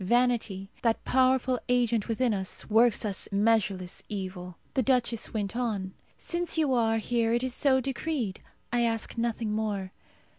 [0.03, 4.57] Vanity, that powerful agent within us, works us measureless evil.
[4.73, 8.41] The duchess went on, "Since you are here, it is so decreed.
[8.73, 9.91] I ask nothing more.